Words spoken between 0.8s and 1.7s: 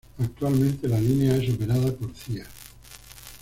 la línea es